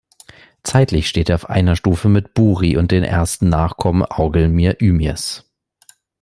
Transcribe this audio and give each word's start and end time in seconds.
Zeitlich 0.63 1.07
steht 1.07 1.29
er 1.29 1.35
auf 1.35 1.47
einer 1.47 1.75
Stufe 1.75 2.09
mit 2.09 2.33
Buri 2.33 2.75
und 2.75 2.89
den 2.89 3.03
ersten 3.03 3.49
Nachkommen 3.49 4.03
Aurgelmir-Ymirs. 4.03 5.43